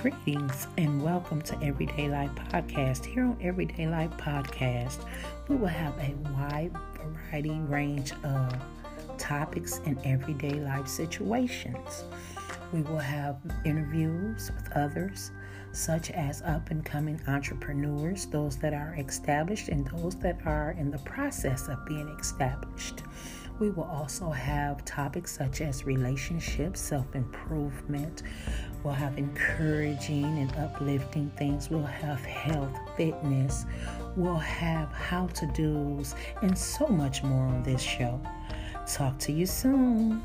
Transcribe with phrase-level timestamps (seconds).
[0.00, 3.04] Greetings and welcome to Everyday Life Podcast.
[3.04, 5.04] Here on Everyday Life Podcast,
[5.46, 8.56] we will have a wide variety range of
[9.18, 12.04] topics in everyday life situations.
[12.72, 13.36] We will have
[13.66, 15.32] interviews with others,
[15.72, 20.90] such as up and coming entrepreneurs, those that are established, and those that are in
[20.90, 23.02] the process of being established.
[23.58, 28.22] We will also have topics such as relationships, self improvement.
[28.82, 31.70] We'll have encouraging and uplifting things.
[31.70, 33.66] We'll have health, fitness.
[34.16, 38.20] We'll have how to do's and so much more on this show.
[38.86, 40.24] Talk to you soon.